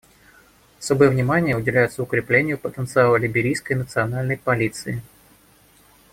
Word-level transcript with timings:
Особое 0.79 1.11
внимание 1.11 1.55
уделяется 1.55 2.01
укреплению 2.01 2.57
потенциала 2.57 3.17
Либерийской 3.17 3.75
национальной 3.75 4.35
полиции. 4.35 5.03